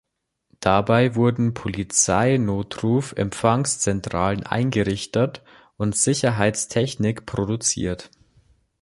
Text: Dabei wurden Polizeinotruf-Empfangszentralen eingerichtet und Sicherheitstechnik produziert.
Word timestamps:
Dabei 0.61 1.13
wurden 1.13 1.53
Polizeinotruf-Empfangszentralen 1.53 4.41
eingerichtet 4.41 5.43
und 5.77 5.95
Sicherheitstechnik 5.95 7.27
produziert. 7.27 8.09